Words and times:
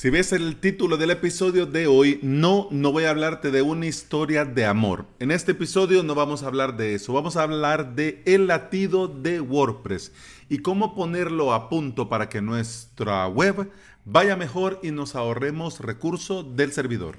Si 0.00 0.08
ves 0.08 0.32
el 0.32 0.56
título 0.56 0.96
del 0.96 1.10
episodio 1.10 1.66
de 1.66 1.86
hoy, 1.86 2.20
no, 2.22 2.68
no 2.70 2.90
voy 2.90 3.04
a 3.04 3.10
hablarte 3.10 3.50
de 3.50 3.60
una 3.60 3.84
historia 3.84 4.46
de 4.46 4.64
amor. 4.64 5.04
En 5.18 5.30
este 5.30 5.52
episodio 5.52 6.02
no 6.02 6.14
vamos 6.14 6.42
a 6.42 6.46
hablar 6.46 6.78
de 6.78 6.94
eso, 6.94 7.12
vamos 7.12 7.36
a 7.36 7.42
hablar 7.42 7.94
de 7.94 8.22
el 8.24 8.46
latido 8.46 9.08
de 9.08 9.42
WordPress 9.42 10.12
y 10.48 10.60
cómo 10.60 10.94
ponerlo 10.94 11.52
a 11.52 11.68
punto 11.68 12.08
para 12.08 12.30
que 12.30 12.40
nuestra 12.40 13.28
web 13.28 13.70
vaya 14.06 14.36
mejor 14.36 14.80
y 14.82 14.90
nos 14.90 15.14
ahorremos 15.16 15.80
recursos 15.80 16.56
del 16.56 16.72
servidor. 16.72 17.18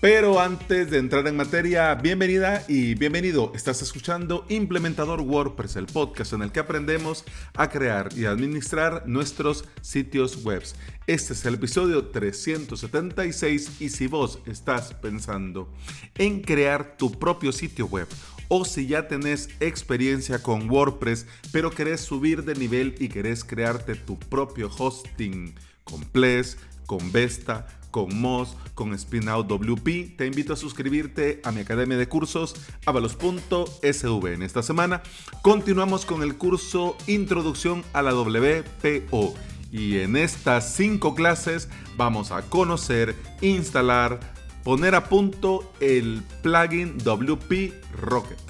Pero 0.00 0.38
antes 0.38 0.92
de 0.92 0.98
entrar 0.98 1.26
en 1.26 1.34
materia, 1.34 1.92
bienvenida 1.96 2.64
y 2.68 2.94
bienvenido. 2.94 3.50
Estás 3.52 3.82
escuchando 3.82 4.46
Implementador 4.48 5.22
WordPress, 5.22 5.74
el 5.74 5.86
podcast 5.86 6.34
en 6.34 6.42
el 6.42 6.52
que 6.52 6.60
aprendemos 6.60 7.24
a 7.54 7.68
crear 7.68 8.08
y 8.16 8.26
administrar 8.26 9.08
nuestros 9.08 9.64
sitios 9.80 10.44
web. 10.44 10.62
Este 11.08 11.32
es 11.32 11.44
el 11.46 11.54
episodio 11.54 12.06
376 12.06 13.80
y 13.80 13.88
si 13.88 14.06
vos 14.06 14.38
estás 14.46 14.94
pensando 14.94 15.68
en 16.16 16.42
crear 16.42 16.96
tu 16.96 17.18
propio 17.18 17.50
sitio 17.50 17.86
web 17.86 18.06
o 18.46 18.64
si 18.64 18.86
ya 18.86 19.08
tenés 19.08 19.48
experiencia 19.58 20.40
con 20.44 20.70
WordPress 20.70 21.26
pero 21.50 21.72
querés 21.72 22.02
subir 22.02 22.44
de 22.44 22.54
nivel 22.54 22.94
y 23.00 23.08
querés 23.08 23.42
crearte 23.42 23.96
tu 23.96 24.16
propio 24.16 24.70
hosting 24.78 25.56
con 25.82 26.02
Ples, 26.02 26.56
con 26.86 27.10
Vesta, 27.10 27.66
con 27.90 28.20
Moz, 28.20 28.56
con 28.74 28.96
Spinout 28.98 29.46
WP. 29.46 30.16
Te 30.16 30.26
invito 30.26 30.52
a 30.52 30.56
suscribirte 30.56 31.40
a 31.44 31.52
mi 31.52 31.60
academia 31.60 31.96
de 31.96 32.08
cursos 32.08 32.54
avalos.sv. 32.86 34.32
En 34.32 34.42
esta 34.42 34.62
semana 34.62 35.02
continuamos 35.42 36.04
con 36.04 36.22
el 36.22 36.36
curso 36.36 36.96
Introducción 37.06 37.84
a 37.92 38.02
la 38.02 38.14
WPO. 38.14 39.34
Y 39.70 39.98
en 39.98 40.16
estas 40.16 40.74
cinco 40.74 41.14
clases 41.14 41.68
vamos 41.96 42.30
a 42.30 42.42
conocer, 42.42 43.14
instalar, 43.42 44.20
poner 44.64 44.94
a 44.94 45.04
punto 45.08 45.72
el 45.80 46.22
plugin 46.42 46.96
WP 46.98 47.74
Rocket. 48.00 48.47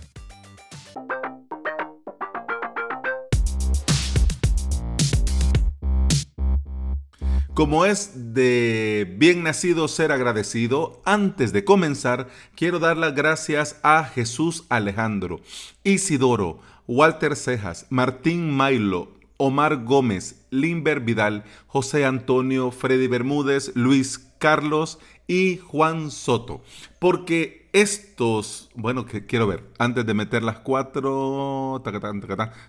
Como 7.59 7.85
es 7.85 8.35
de 8.35 9.17
bien 9.19 9.43
nacido 9.43 9.89
ser 9.89 10.13
agradecido, 10.13 11.03
antes 11.05 11.53
de 11.53 11.65
comenzar 11.65 12.29
quiero 12.55 12.79
dar 12.79 12.97
las 12.97 13.17
gracias 13.17 13.81
a 13.83 14.05
Jesús 14.05 14.65
Alejandro, 14.69 15.41
Isidoro, 15.83 16.61
Walter 16.87 17.35
Cejas, 17.35 17.89
Martín 17.91 18.49
Mailo, 18.53 19.11
Omar 19.39 19.83
Gómez, 19.83 20.47
Limber 20.51 21.01
Vidal, 21.01 21.43
José 21.67 22.05
Antonio, 22.05 22.71
Freddy 22.71 23.09
Bermúdez, 23.09 23.73
Luis 23.75 24.21
Carlos 24.39 25.01
y 25.27 25.57
Juan 25.57 26.13
Soto. 26.13 26.63
Porque 27.01 27.69
estos, 27.73 28.71
bueno, 28.77 29.05
que 29.05 29.27
quiero 29.27 29.49
ver, 29.49 29.65
antes 29.81 30.07
de 30.07 30.15
meter 30.15 30.45
las 30.45 30.61
cuatro, 30.61 31.83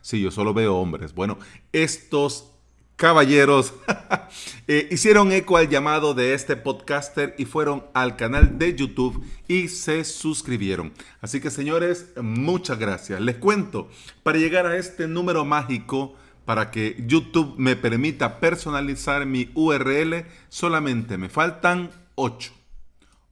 sí, 0.01 0.19
yo 0.19 0.31
solo 0.31 0.55
veo 0.55 0.77
hombres. 0.77 1.13
Bueno, 1.13 1.37
estos 1.73 2.55
caballeros 2.99 3.73
eh, 4.67 4.89
hicieron 4.91 5.31
eco 5.31 5.55
al 5.55 5.69
llamado 5.69 6.13
de 6.13 6.33
este 6.33 6.57
podcaster 6.57 7.33
y 7.37 7.45
fueron 7.45 7.85
al 7.93 8.17
canal 8.17 8.59
de 8.59 8.75
YouTube 8.75 9.25
y 9.47 9.69
se 9.69 10.03
suscribieron. 10.03 10.91
Así 11.21 11.39
que 11.39 11.49
señores, 11.49 12.09
muchas 12.21 12.77
gracias. 12.77 13.21
Les 13.21 13.37
cuento, 13.37 13.89
para 14.21 14.37
llegar 14.37 14.65
a 14.65 14.75
este 14.75 15.07
número 15.07 15.45
mágico, 15.45 16.13
para 16.43 16.71
que 16.71 17.01
YouTube 17.07 17.55
me 17.57 17.77
permita 17.77 18.41
personalizar 18.41 19.25
mi 19.25 19.49
URL, 19.53 20.25
solamente 20.49 21.17
me 21.17 21.29
faltan 21.29 21.91
8. 22.15 22.51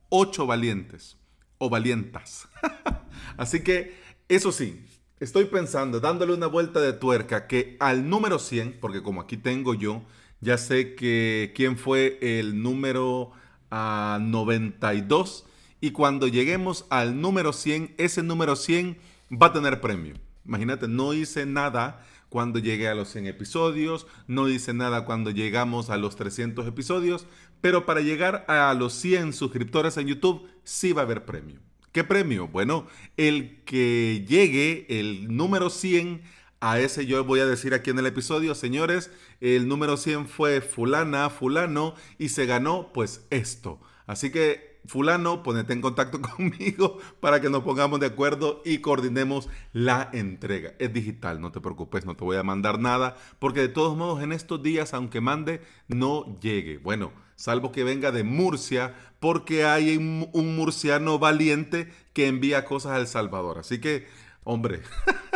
8 0.08 0.48
valientes 0.48 1.18
o 1.58 1.70
valientas. 1.70 2.48
Así 3.38 3.60
que, 3.60 4.00
eso 4.30 4.54
sí, 4.54 4.86
estoy 5.20 5.46
pensando, 5.46 6.00
dándole 6.00 6.34
una 6.34 6.48
vuelta 6.48 6.80
de 6.80 6.94
tuerca, 6.94 7.48
que 7.48 7.78
al 7.80 8.10
número 8.10 8.40
100, 8.40 8.78
porque 8.80 9.02
como 9.02 9.22
aquí 9.22 9.38
tengo 9.38 9.74
yo, 9.74 10.04
ya 10.42 10.58
sé 10.58 10.96
que 10.96 11.54
quién 11.56 11.78
fue 11.78 12.18
el 12.22 12.62
número 12.62 13.32
92, 13.72 15.46
y 15.82 15.92
cuando 15.92 16.28
lleguemos 16.28 16.86
al 16.90 17.22
número 17.22 17.54
100, 17.54 17.96
ese 17.98 18.24
número 18.24 18.56
100 18.56 18.98
va 19.32 19.48
a 19.48 19.54
tener 19.54 19.82
premio. 19.82 20.16
Imagínate, 20.46 20.88
no 20.88 21.14
hice 21.14 21.46
nada 21.46 22.04
cuando 22.30 22.60
llegué 22.60 22.88
a 22.88 22.96
los 22.96 23.10
100 23.10 23.28
episodios, 23.28 24.08
no 24.28 24.48
hice 24.50 24.74
nada 24.74 25.06
cuando 25.06 25.32
llegamos 25.32 25.90
a 25.90 25.98
los 25.98 26.16
300 26.16 26.68
episodios, 26.68 27.26
pero 27.62 27.86
para 27.86 28.02
llegar 28.02 28.46
a 28.48 28.74
los 28.74 28.94
100 28.94 29.34
suscriptores 29.34 29.98
en 29.98 30.08
YouTube 30.08 30.48
sí 30.64 30.94
va 30.94 31.02
a 31.02 31.06
haber 31.06 31.26
premio. 31.26 31.60
¿Qué 31.92 32.04
premio? 32.04 32.48
Bueno, 32.48 32.88
el 33.18 33.64
que 33.64 34.26
llegue 34.28 34.86
el 34.90 35.36
número 35.36 35.70
100 35.70 36.22
a 36.60 36.80
ese 36.80 37.06
yo 37.06 37.24
voy 37.24 37.40
a 37.40 37.46
decir 37.46 37.74
aquí 37.74 37.92
en 37.92 38.00
el 38.00 38.08
episodio, 38.08 38.56
señores, 38.56 39.12
el 39.42 39.68
número 39.68 39.96
100 39.96 40.28
fue 40.28 40.62
fulana, 40.62 41.30
fulano 41.30 41.96
y 42.18 42.30
se 42.30 42.46
ganó 42.46 42.92
pues 42.94 43.26
esto. 43.30 43.80
Así 44.08 44.32
que 44.32 44.67
fulano, 44.88 45.44
ponete 45.44 45.74
en 45.74 45.82
contacto 45.82 46.22
conmigo 46.36 46.98
para 47.20 47.40
que 47.42 47.50
nos 47.50 47.64
pongamos 47.64 48.00
de 48.00 48.08
acuerdo 48.08 48.62
y 48.66 48.80
coordinemos 48.80 49.50
la 49.74 50.10
entrega. 50.14 50.74
Es 50.80 50.94
digital, 50.94 51.40
no 51.42 51.52
te 51.52 51.62
preocupes, 51.62 52.06
no 52.06 52.16
te 52.16 52.24
voy 52.24 52.38
a 52.38 52.44
mandar 52.44 52.80
nada, 52.80 53.16
porque 53.40 53.62
de 53.62 53.70
todos 53.70 53.96
modos 53.96 54.24
en 54.24 54.32
estos 54.32 54.64
días, 54.64 54.94
aunque 54.94 55.22
mande, 55.22 55.62
no 55.88 56.40
llegue. 56.40 56.78
Bueno, 56.80 57.12
salvo 57.36 57.72
que 57.72 57.84
venga 57.84 58.12
de 58.12 58.24
Murcia, 58.24 58.96
porque 59.20 59.66
hay 59.66 59.98
un, 59.98 60.56
murciano 60.56 61.20
valiente 61.20 61.92
que 62.14 62.28
envía 62.28 62.66
cosas 62.66 62.94
a 62.94 62.98
El 62.98 63.08
Salvador. 63.08 63.60
Así 63.60 63.80
que, 63.80 64.08
hombre. 64.44 64.82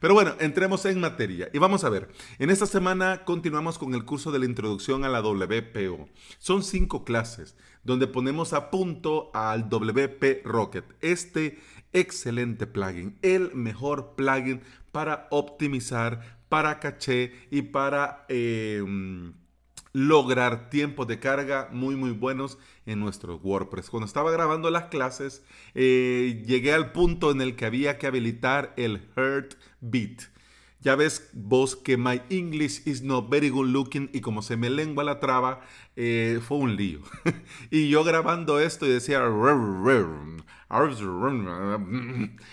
Pero 0.00 0.14
bueno, 0.14 0.34
entremos 0.38 0.84
en 0.84 1.00
materia 1.00 1.50
y 1.52 1.58
vamos 1.58 1.82
a 1.82 1.88
ver. 1.88 2.08
En 2.38 2.50
esta 2.50 2.66
semana 2.66 3.24
continuamos 3.24 3.78
con 3.78 3.94
el 3.94 4.04
curso 4.04 4.30
de 4.30 4.38
la 4.38 4.44
introducción 4.44 5.04
a 5.04 5.08
la 5.08 5.20
WPO. 5.20 6.08
Son 6.38 6.62
cinco 6.62 7.04
clases 7.04 7.56
donde 7.82 8.06
ponemos 8.06 8.52
a 8.52 8.70
punto 8.70 9.30
al 9.34 9.68
WP 9.68 10.44
Rocket, 10.44 10.84
este 11.00 11.58
excelente 11.92 12.66
plugin, 12.66 13.18
el 13.22 13.54
mejor 13.54 14.14
plugin 14.14 14.62
para 14.92 15.26
optimizar, 15.30 16.38
para 16.48 16.80
caché 16.80 17.32
y 17.50 17.62
para... 17.62 18.24
Eh, 18.28 18.84
lograr 19.92 20.70
tiempos 20.70 21.06
de 21.06 21.18
carga 21.18 21.68
muy 21.72 21.96
muy 21.96 22.10
buenos 22.10 22.58
en 22.86 23.00
nuestro 23.00 23.36
WordPress. 23.36 23.90
Cuando 23.90 24.06
estaba 24.06 24.30
grabando 24.30 24.70
las 24.70 24.84
clases, 24.84 25.44
eh, 25.74 26.42
llegué 26.46 26.72
al 26.72 26.92
punto 26.92 27.30
en 27.30 27.40
el 27.40 27.56
que 27.56 27.66
había 27.66 27.98
que 27.98 28.06
habilitar 28.06 28.74
el 28.76 29.02
Heartbeat. 29.16 30.22
Ya 30.80 30.94
ves 30.94 31.30
vos 31.32 31.74
que 31.74 31.96
my 31.96 32.22
English 32.30 32.86
is 32.86 33.02
not 33.02 33.28
very 33.28 33.48
good 33.48 33.66
looking 33.66 34.10
y 34.12 34.20
como 34.20 34.42
se 34.42 34.56
me 34.56 34.70
lengua 34.70 35.02
la 35.02 35.18
traba, 35.18 35.60
eh, 35.96 36.38
fue 36.40 36.58
un 36.58 36.76
lío. 36.76 37.00
y 37.70 37.88
yo 37.88 38.04
grabando 38.04 38.60
esto 38.60 38.86
y 38.86 38.90
decía... 38.90 39.20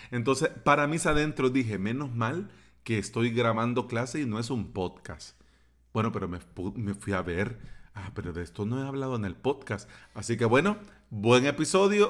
Entonces, 0.09 0.50
para 0.63 0.88
mis 0.88 1.06
adentro 1.06 1.50
dije, 1.51 1.78
menos 1.78 2.16
mal 2.16 2.50
que 2.84 2.97
estoy 2.97 3.29
grabando 3.29 3.88
clase 3.88 4.22
y 4.22 4.25
no 4.25 4.40
es 4.40 4.50
un 4.50 4.74
podcast. 4.74 5.40
Bueno, 5.95 6.11
pero 6.11 6.28
me, 6.28 6.94
fui 6.94 7.13
a 7.13 7.22
ver. 7.22 7.57
Ah, 7.94 8.11
pero 8.13 8.33
de 8.33 8.44
esto 8.44 8.66
no 8.66 8.83
he 8.83 8.85
hablado 8.85 9.16
en 9.16 9.23
el 9.23 9.33
podcast. 9.33 9.89
Así 10.13 10.35
que 10.35 10.44
bueno, 10.44 10.75
buen 11.09 11.45
episodio. 11.45 12.09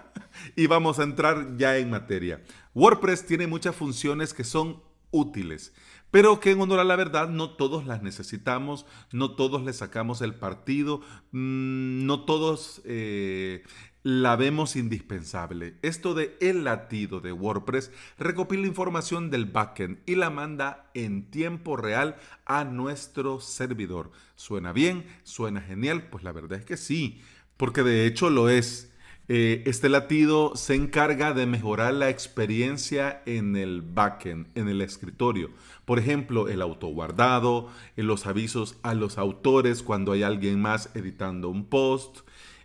y 0.56 0.66
vamos 0.66 0.98
a 0.98 1.02
entrar 1.02 1.58
ya 1.58 1.76
en 1.76 1.90
materia. 1.90 2.42
WordPress 2.72 3.26
tiene 3.26 3.46
muchas 3.46 3.76
funciones 3.76 4.32
que 4.32 4.44
son 4.44 4.82
útiles, 5.10 5.74
pero 6.10 6.40
que 6.40 6.52
en 6.52 6.60
honor 6.62 6.80
a 6.80 6.84
la 6.84 6.96
verdad 6.96 7.28
no 7.28 7.50
todos 7.50 7.84
las 7.84 8.00
necesitamos, 8.00 8.86
no 9.12 9.34
todos 9.36 9.62
le 9.62 9.74
sacamos 9.74 10.22
el 10.22 10.34
partido, 10.34 11.02
mm, 11.32 12.06
no 12.06 12.24
todos 12.24 12.80
eh, 12.86 13.62
la 14.08 14.36
vemos 14.36 14.74
indispensable. 14.74 15.74
Esto 15.82 16.14
de 16.14 16.34
el 16.40 16.64
latido 16.64 17.20
de 17.20 17.30
WordPress 17.30 17.92
recopila 18.18 18.66
información 18.66 19.28
del 19.28 19.44
backend 19.44 19.98
y 20.06 20.14
la 20.14 20.30
manda 20.30 20.90
en 20.94 21.30
tiempo 21.30 21.76
real 21.76 22.16
a 22.46 22.64
nuestro 22.64 23.38
servidor. 23.38 24.10
¿Suena 24.34 24.72
bien? 24.72 25.04
¿Suena 25.24 25.60
genial? 25.60 26.04
Pues 26.08 26.24
la 26.24 26.32
verdad 26.32 26.58
es 26.58 26.64
que 26.64 26.78
sí, 26.78 27.20
porque 27.58 27.82
de 27.82 28.06
hecho 28.06 28.30
lo 28.30 28.48
es. 28.48 28.90
Eh, 29.28 29.62
este 29.66 29.90
latido 29.90 30.56
se 30.56 30.74
encarga 30.74 31.34
de 31.34 31.44
mejorar 31.44 31.92
la 31.92 32.08
experiencia 32.08 33.22
en 33.26 33.56
el 33.56 33.82
backend, 33.82 34.46
en 34.54 34.70
el 34.70 34.80
escritorio. 34.80 35.50
Por 35.84 35.98
ejemplo, 35.98 36.48
el 36.48 36.62
autoguardado, 36.62 37.68
los 37.94 38.26
avisos 38.26 38.78
a 38.82 38.94
los 38.94 39.18
autores 39.18 39.82
cuando 39.82 40.12
hay 40.12 40.22
alguien 40.22 40.62
más 40.62 40.88
editando 40.94 41.50
un 41.50 41.66
post, 41.66 42.20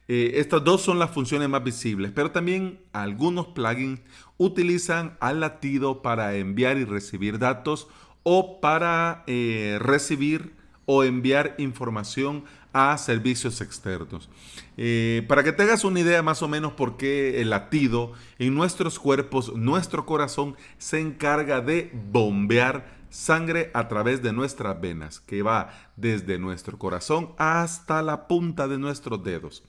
eh, 0.08 0.34
estas 0.36 0.64
dos 0.64 0.82
son 0.82 1.00
las 1.00 1.12
funciones 1.12 1.48
más 1.50 1.64
visibles, 1.64 2.12
pero 2.14 2.32
también 2.32 2.80
algunos 2.92 3.48
plugins 3.48 4.02
utilizan 4.38 5.18
al 5.20 5.40
latido 5.40 6.02
para 6.02 6.36
enviar 6.36 6.78
y 6.78 6.86
recibir 6.86 7.40
datos 7.40 7.88
o 8.24 8.60
para 8.60 9.24
eh, 9.28 9.78
recibir 9.80 10.54
o 10.86 11.04
enviar 11.04 11.56
información 11.58 12.44
a 12.74 12.98
servicios 12.98 13.62
externos. 13.62 14.30
Eh, 14.78 15.24
para 15.28 15.44
que 15.44 15.54
te 15.54 15.64
hagas 15.64 15.84
una 15.84 16.00
idea 16.00 16.22
más 16.24 16.42
o 16.42 16.48
menos 16.48 16.74
por 16.74 16.98
qué 16.98 17.40
el 17.40 17.52
latido 17.52 18.14
en 18.40 18.56
nuestros 18.56 19.00
cuerpos, 19.00 19.56
nuestro 19.56 20.06
corazón 20.06 20.56
se 20.78 21.00
encarga 21.00 21.62
de 21.62 21.92
bombear 22.12 23.04
sangre 23.10 23.70
a 23.76 23.88
través 23.88 24.24
de 24.24 24.34
nuestras 24.34 24.82
venas, 24.82 25.20
que 25.20 25.44
va 25.44 25.70
desde 25.96 26.40
nuestro 26.40 26.80
corazón 26.80 27.34
hasta 27.38 28.02
la 28.02 28.28
punta 28.28 28.68
de 28.68 28.80
nuestros 28.80 29.24
dedos. 29.24 29.64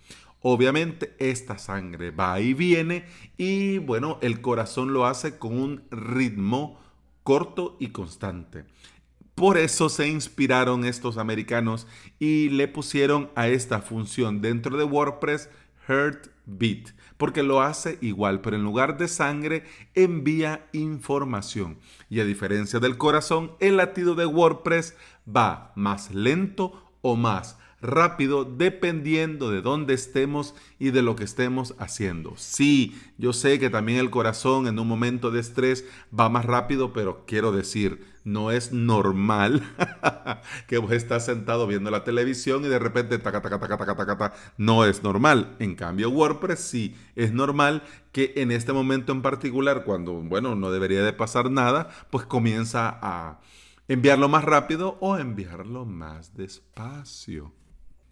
Obviamente 0.47 1.17
esta 1.19 1.57
sangre 1.57 2.11
va 2.11 2.39
y 2.39 2.53
viene 2.53 3.07
y 3.39 3.79
bueno, 3.79 4.19
el 4.21 4.43
corazón 4.43 4.93
lo 4.93 5.07
hace 5.07 5.39
con 5.39 5.59
un 5.59 5.85
ritmo 5.91 6.79
corto 7.23 7.79
y 7.81 7.89
constante. 7.89 8.67
Por 9.35 9.57
eso 9.57 9.89
se 9.89 10.07
inspiraron 10.07 10.85
estos 10.85 11.17
americanos 11.17 11.87
y 12.19 12.51
le 12.51 12.69
pusieron 12.69 13.31
a 13.35 13.49
esta 13.49 13.81
función 13.81 14.43
dentro 14.43 14.77
de 14.77 14.85
WordPress 14.85 15.49
Heartbeat, 15.89 16.91
porque 17.17 17.43
lo 17.43 17.63
hace 17.63 17.97
igual, 18.03 18.43
pero 18.43 18.57
en 18.57 18.65
lugar 18.65 18.99
de 18.99 19.09
sangre 19.09 19.65
envía 19.95 20.69
información. 20.75 21.79
Y 22.11 22.21
a 22.21 22.27
diferencia 22.27 22.81
del 22.81 22.99
corazón, 22.99 23.53
el 23.61 23.79
latido 23.79 24.15
de 24.15 24.27
WordPress 24.27 24.95
va 25.27 25.73
más 25.75 26.15
lento 26.15 26.93
o 27.01 27.17
más 27.17 27.57
rápido 27.85 28.45
dependiendo 28.45 29.51
de 29.51 29.63
dónde 29.63 29.95
estemos 29.95 30.55
y 30.79 30.91
de 30.91 31.03
lo 31.03 31.17
que 31.17 31.25
estemos 31.25 31.75
haciendo. 31.79 32.35
Sí, 32.37 33.01
yo 33.19 33.33
sé 33.33 33.59
que 33.59 33.71
también 33.71 33.99
el 33.99 34.11
corazón 34.11 34.67
en 34.67 34.79
un 34.79 34.89
momento 34.89 35.31
de 35.31 35.41
estrés 35.41 35.85
va 36.19 36.29
más 36.29 36.45
rápido, 36.45 36.93
pero 36.93 37.25
quiero 37.27 37.53
decir, 37.53 38.05
no 38.25 38.51
es 38.51 38.73
normal 38.73 39.63
que 40.67 40.79
vos 40.79 40.93
estás 40.93 41.27
sentado 41.27 41.67
viendo 41.67 41.91
la 41.91 42.05
televisión 42.05 42.65
y 42.65 42.69
de 42.69 42.79
repente 42.79 43.19
taca, 43.19 43.43
taca, 43.43 43.61
taca, 43.61 43.77
taca, 43.77 43.95
taca, 43.95 44.17
taca. 44.17 44.37
No 44.57 44.85
es 44.85 45.03
normal. 45.03 45.57
En 45.59 45.75
cambio, 45.75 46.11
WordPress 46.11 46.61
sí 46.61 46.97
es 47.15 47.33
normal 47.33 47.83
que 48.13 48.33
en 48.37 48.51
este 48.51 48.73
momento 48.73 49.13
en 49.13 49.23
particular, 49.23 49.85
cuando, 49.85 50.15
bueno, 50.15 50.55
no 50.55 50.71
debería 50.71 51.03
de 51.05 51.13
pasar 51.13 51.51
nada, 51.51 51.91
pues 52.11 52.25
comienza 52.25 52.99
a 53.03 53.41
enviarlo 53.89 54.29
más 54.29 54.45
rápido 54.45 54.97
o 55.01 55.19
enviarlo 55.19 55.85
más 55.85 56.35
despacio. 56.35 57.53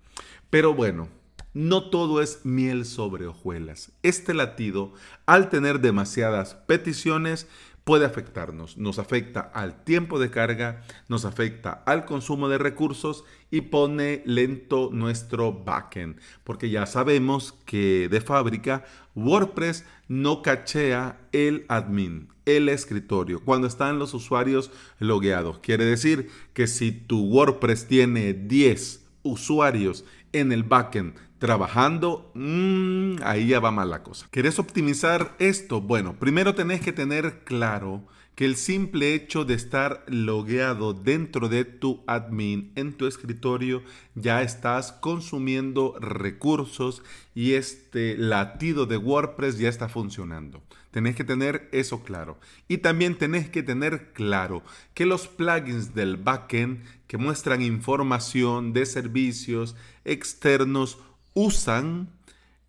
Pero 0.50 0.74
bueno, 0.74 1.08
no 1.54 1.90
todo 1.90 2.22
es 2.22 2.46
miel 2.46 2.86
sobre 2.86 3.28
hojuelas. 3.28 3.92
Este 4.04 4.34
latido, 4.34 4.94
al 5.26 5.50
tener 5.50 5.80
demasiadas 5.80 6.56
peticiones, 6.56 7.48
puede 7.84 8.06
afectarnos. 8.06 8.78
Nos 8.78 9.00
afecta 9.00 9.42
al 9.42 9.84
tiempo 9.84 10.20
de 10.20 10.30
carga, 10.30 10.84
nos 11.08 11.26
afecta 11.26 11.84
al 11.86 12.06
consumo 12.06 12.48
de 12.48 12.58
recursos 12.58 13.24
y 13.50 13.62
pone 13.62 14.22
lento 14.26 14.90
nuestro 14.94 15.52
backend. 15.52 16.20
Porque 16.44 16.70
ya 16.70 16.86
sabemos 16.86 17.54
que 17.66 18.08
de 18.10 18.22
fábrica 18.22 18.86
WordPress 19.16 19.86
no 20.08 20.42
cachea 20.42 21.20
el 21.32 21.66
admin, 21.68 22.30
el 22.46 22.70
escritorio, 22.70 23.44
cuando 23.44 23.68
están 23.68 24.00
los 24.00 24.14
usuarios 24.14 24.72
logueados. 25.00 25.60
Quiere 25.60 25.86
decir 25.86 26.30
que 26.54 26.68
si 26.68 26.92
tu 26.92 27.26
WordPress 27.26 27.88
tiene 27.88 28.34
10 28.34 29.06
usuarios 29.24 30.06
en 30.34 30.52
el 30.52 30.64
backend 30.64 31.16
trabajando, 31.42 32.32
mmm, 32.36 33.16
ahí 33.24 33.48
ya 33.48 33.60
va 33.60 33.72
mal 33.72 33.90
la 33.90 34.04
cosa. 34.04 34.28
¿Querés 34.30 34.60
optimizar 34.60 35.36
esto? 35.40 35.82
Bueno, 35.82 36.14
primero 36.20 36.54
tenés 36.54 36.82
que 36.82 36.94
tener 36.94 37.44
claro 37.46 38.04
que 38.36 38.46
el 38.46 38.56
simple 38.56 39.16
hecho 39.16 39.44
de 39.44 39.56
estar 39.56 40.06
logueado 40.08 40.94
dentro 40.94 41.50
de 41.50 41.66
tu 41.66 42.04
admin 42.06 42.72
en 42.76 42.94
tu 42.94 43.08
escritorio 43.08 43.82
ya 44.14 44.44
estás 44.44 44.92
consumiendo 44.92 45.96
recursos 46.00 47.02
y 47.34 47.54
este 47.54 48.16
latido 48.20 48.86
de 48.86 48.98
WordPress 48.98 49.58
ya 49.58 49.68
está 49.68 49.90
funcionando. 49.90 50.62
Tenés 50.92 51.16
que 51.16 51.24
tener 51.24 51.70
eso 51.72 52.04
claro. 52.04 52.38
Y 52.68 52.80
también 52.80 53.18
tenés 53.18 53.50
que 53.50 53.64
tener 53.64 54.14
claro 54.14 54.62
que 54.94 55.08
los 55.08 55.28
plugins 55.28 55.96
del 55.96 56.18
backend 56.18 56.84
que 57.08 57.18
muestran 57.18 57.64
información 57.64 58.74
de 58.74 58.86
servicios 58.86 59.76
externos 60.06 61.00
usan 61.34 62.10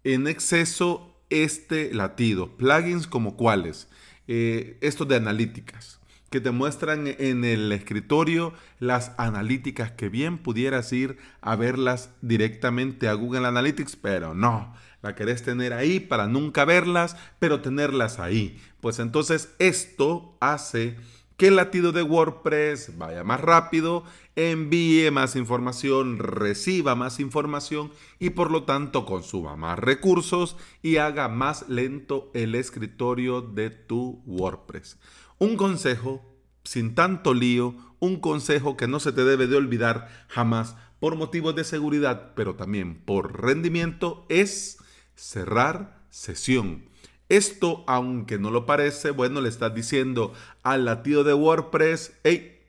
en 0.04 0.26
exceso 0.26 1.16
este 1.30 1.92
latido. 1.94 2.56
Plugins 2.56 3.06
como 3.06 3.36
cuáles? 3.36 3.88
Eh, 4.28 4.78
estos 4.80 5.08
de 5.08 5.16
analíticas, 5.16 6.00
que 6.30 6.40
te 6.40 6.50
muestran 6.50 7.06
en 7.06 7.44
el 7.44 7.72
escritorio 7.72 8.54
las 8.78 9.12
analíticas 9.18 9.90
que 9.90 10.08
bien 10.08 10.38
pudieras 10.38 10.92
ir 10.92 11.18
a 11.40 11.56
verlas 11.56 12.10
directamente 12.22 13.08
a 13.08 13.14
Google 13.14 13.46
Analytics, 13.46 13.96
pero 13.96 14.34
no. 14.34 14.74
La 15.02 15.16
querés 15.16 15.42
tener 15.42 15.72
ahí 15.72 15.98
para 15.98 16.28
nunca 16.28 16.64
verlas, 16.64 17.16
pero 17.40 17.60
tenerlas 17.60 18.20
ahí. 18.20 18.60
Pues 18.80 19.00
entonces 19.00 19.52
esto 19.58 20.36
hace 20.40 20.96
que 21.36 21.48
el 21.48 21.56
latido 21.56 21.90
de 21.90 22.02
WordPress 22.02 22.96
vaya 22.96 23.24
más 23.24 23.40
rápido, 23.40 24.04
envíe 24.36 25.10
más 25.10 25.36
información, 25.36 26.18
reciba 26.18 26.94
más 26.94 27.20
información 27.20 27.92
y 28.18 28.30
por 28.30 28.50
lo 28.50 28.64
tanto 28.64 29.04
consuma 29.04 29.56
más 29.56 29.78
recursos 29.78 30.56
y 30.82 30.96
haga 30.96 31.28
más 31.28 31.68
lento 31.68 32.30
el 32.34 32.54
escritorio 32.54 33.42
de 33.42 33.70
tu 33.70 34.22
WordPress. 34.26 34.98
Un 35.38 35.56
consejo 35.56 36.24
sin 36.64 36.94
tanto 36.94 37.34
lío, 37.34 37.74
un 37.98 38.20
consejo 38.20 38.76
que 38.76 38.88
no 38.88 39.00
se 39.00 39.12
te 39.12 39.24
debe 39.24 39.46
de 39.46 39.56
olvidar 39.56 40.08
jamás 40.28 40.76
por 41.00 41.16
motivos 41.16 41.54
de 41.54 41.64
seguridad, 41.64 42.32
pero 42.36 42.54
también 42.54 42.94
por 43.04 43.42
rendimiento, 43.42 44.24
es 44.28 44.78
cerrar 45.16 46.00
sesión. 46.10 46.84
Esto, 47.28 47.82
aunque 47.86 48.38
no 48.38 48.50
lo 48.50 48.66
parece, 48.66 49.10
bueno, 49.10 49.40
le 49.40 49.48
estás 49.48 49.74
diciendo 49.74 50.32
al 50.62 50.84
latido 50.84 51.24
de 51.24 51.34
WordPress, 51.34 52.12
hey, 52.22 52.61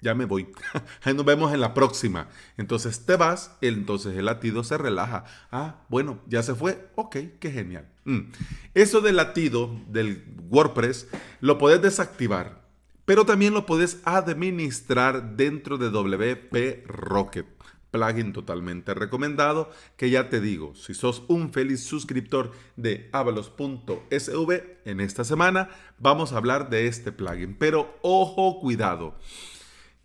ya 0.00 0.14
me 0.14 0.24
voy. 0.24 0.48
Nos 1.04 1.24
vemos 1.24 1.52
en 1.52 1.60
la 1.60 1.74
próxima. 1.74 2.28
Entonces 2.56 3.06
te 3.06 3.16
vas, 3.16 3.56
entonces 3.60 4.16
el 4.16 4.26
latido 4.26 4.64
se 4.64 4.78
relaja. 4.78 5.24
Ah, 5.50 5.84
bueno, 5.88 6.20
ya 6.26 6.42
se 6.42 6.54
fue. 6.54 6.90
Ok, 6.94 7.16
qué 7.40 7.50
genial. 7.50 7.88
Mm. 8.04 8.30
Eso 8.74 9.00
del 9.00 9.16
latido 9.16 9.78
del 9.88 10.24
WordPress 10.50 11.08
lo 11.40 11.58
puedes 11.58 11.82
desactivar, 11.82 12.62
pero 13.04 13.24
también 13.24 13.54
lo 13.54 13.66
puedes 13.66 14.00
administrar 14.04 15.36
dentro 15.36 15.78
de 15.78 15.90
WP 15.90 16.86
Rocket 16.86 17.56
plugin 17.96 18.32
totalmente 18.32 18.94
recomendado 18.94 19.70
que 19.96 20.10
ya 20.10 20.28
te 20.28 20.40
digo, 20.40 20.74
si 20.74 20.94
sos 20.94 21.22
un 21.28 21.52
feliz 21.52 21.84
suscriptor 21.84 22.52
de 22.76 23.08
avalos.sv, 23.12 24.78
en 24.84 25.00
esta 25.00 25.24
semana 25.24 25.70
vamos 25.98 26.32
a 26.32 26.36
hablar 26.36 26.68
de 26.68 26.86
este 26.88 27.12
plugin. 27.12 27.56
Pero 27.58 27.96
ojo, 28.02 28.60
cuidado, 28.60 29.16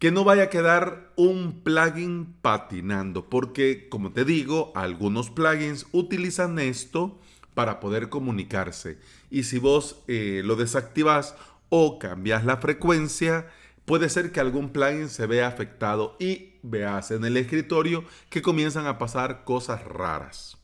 que 0.02 0.10
no 0.10 0.24
vaya 0.24 0.46
a 0.46 0.50
quedar 0.50 1.12
un 1.16 1.62
plugin 1.62 2.34
patinando, 2.42 3.30
porque 3.30 3.88
como 3.88 4.12
te 4.12 4.26
digo, 4.26 4.72
algunos 4.74 5.30
plugins 5.30 5.86
utilizan 5.92 6.58
esto 6.58 7.20
para 7.54 7.80
poder 7.80 8.10
comunicarse. 8.10 8.98
Y 9.30 9.44
si 9.44 9.60
vos 9.60 10.02
eh, 10.08 10.42
lo 10.44 10.56
desactivas 10.56 11.36
o 11.70 12.00
cambias 12.00 12.46
la 12.46 12.58
frecuencia, 12.58 13.46
puede 13.86 14.10
ser 14.10 14.32
que 14.32 14.40
algún 14.40 14.70
plugin 14.70 15.08
se 15.08 15.28
vea 15.28 15.46
afectado 15.46 16.16
y 16.20 16.54
veas 16.64 17.12
en 17.12 17.24
el 17.24 17.38
escritorio 17.38 18.04
que 18.32 18.42
comienzan 18.42 18.88
a 18.88 18.98
pasar 18.98 19.44
cosas 19.44 19.84
raras. 19.84 20.58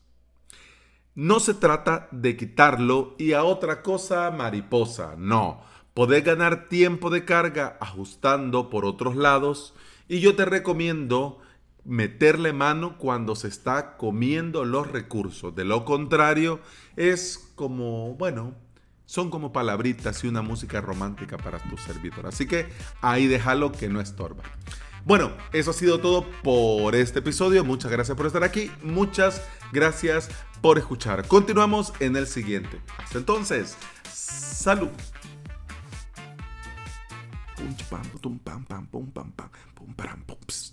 No 1.14 1.38
se 1.38 1.54
trata 1.54 2.08
de 2.10 2.36
quitarlo 2.36 3.14
y 3.18 3.34
a 3.34 3.44
otra 3.44 3.82
cosa 3.82 4.32
mariposa, 4.32 5.14
no, 5.16 5.62
Podés 5.98 6.22
ganar 6.22 6.68
tiempo 6.68 7.10
de 7.10 7.24
carga 7.24 7.76
ajustando 7.80 8.70
por 8.70 8.84
otros 8.84 9.16
lados 9.16 9.74
y 10.06 10.20
yo 10.20 10.36
te 10.36 10.44
recomiendo 10.44 11.40
meterle 11.84 12.52
mano 12.52 12.98
cuando 12.98 13.34
se 13.34 13.48
está 13.48 13.96
comiendo 13.96 14.64
los 14.64 14.86
recursos. 14.86 15.56
De 15.56 15.64
lo 15.64 15.84
contrario, 15.84 16.60
es 16.94 17.50
como, 17.56 18.14
bueno, 18.14 18.54
son 19.06 19.28
como 19.28 19.50
palabritas 19.50 20.22
y 20.22 20.28
una 20.28 20.40
música 20.40 20.80
romántica 20.80 21.36
para 21.36 21.58
tu 21.68 21.76
servidor. 21.76 22.28
Así 22.28 22.46
que 22.46 22.68
ahí 23.00 23.26
déjalo 23.26 23.72
que 23.72 23.88
no 23.88 24.00
estorba. 24.00 24.44
Bueno, 25.04 25.32
eso 25.52 25.72
ha 25.72 25.74
sido 25.74 25.98
todo 25.98 26.24
por 26.44 26.94
este 26.94 27.18
episodio. 27.18 27.64
Muchas 27.64 27.90
gracias 27.90 28.16
por 28.16 28.28
estar 28.28 28.44
aquí. 28.44 28.70
Muchas 28.84 29.42
gracias 29.72 30.30
por 30.62 30.78
escuchar. 30.78 31.26
Continuamos 31.26 31.92
en 31.98 32.14
el 32.14 32.28
siguiente. 32.28 32.80
Hasta 32.98 33.18
entonces, 33.18 33.76
salud. 34.12 34.90
뿜치빰 37.58 38.02
뿜빰빰 38.22 38.86
뿜빰빰 38.92 39.50
뿜빠람 39.74 40.22
뿜스 40.28 40.72